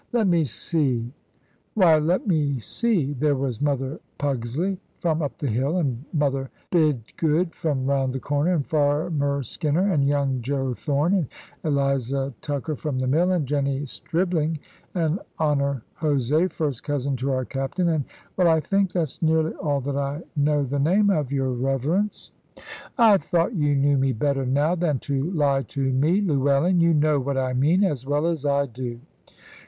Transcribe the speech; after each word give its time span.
Let 0.11 0.25
me 0.25 0.45
see 0.45 1.13
why, 1.75 1.99
let 1.99 2.25
me 2.25 2.57
see 2.57 3.13
there 3.13 3.35
was 3.35 3.61
Mother 3.61 3.99
Pugsley 4.17 4.79
from 4.99 5.21
up 5.21 5.37
the 5.37 5.45
hill, 5.47 5.77
and 5.77 6.05
Mother 6.11 6.49
Bidgood 6.71 7.53
from 7.53 7.85
round 7.85 8.11
the 8.11 8.19
corner, 8.19 8.55
and 8.55 8.65
Farmer 8.65 9.43
Skinner, 9.43 9.93
and 9.93 10.03
young 10.07 10.41
Joe 10.41 10.73
Thorne, 10.73 11.13
and 11.13 11.27
Eliza 11.63 12.33
Tucker 12.41 12.75
from 12.75 12.97
the 12.97 13.05
mill, 13.05 13.31
and 13.31 13.45
Jenny 13.47 13.85
Stribling, 13.85 14.57
and 14.95 15.19
Honor 15.37 15.83
Jose, 15.97 16.47
first 16.47 16.83
cousin 16.83 17.15
to 17.17 17.29
our 17.31 17.45
captain, 17.45 17.87
and 17.87 18.05
well 18.35 18.47
I 18.47 18.59
think 18.59 18.93
that's 18.93 19.21
nearly 19.21 19.53
all 19.53 19.81
that 19.81 19.97
I 19.97 20.23
know 20.35 20.63
the 20.63 20.79
name 20.79 21.11
of, 21.11 21.31
your 21.31 21.51
Reverence." 21.51 22.31
"I 22.97 23.17
thought 23.19 23.53
you 23.53 23.75
knew 23.75 23.97
me 23.99 24.13
better 24.13 24.47
now 24.47 24.73
than 24.73 24.97
to 25.01 25.29
lie 25.29 25.61
to 25.61 25.93
me, 25.93 26.21
Llewellyn. 26.21 26.79
You 26.81 26.95
know 26.95 27.19
what 27.19 27.37
I 27.37 27.53
mean 27.53 27.83
as 27.83 28.03
well 28.03 28.25
as 28.25 28.47
I 28.47 28.65
do." 28.65 28.99